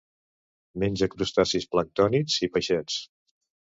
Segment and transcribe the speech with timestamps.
[0.85, 3.03] Menja crustacis planctònics i peixets.